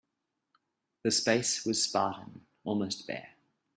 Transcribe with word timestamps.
The 1.03 1.11
space 1.11 1.63
was 1.63 1.83
spartan, 1.83 2.47
almost 2.63 3.05
bare. 3.05 3.35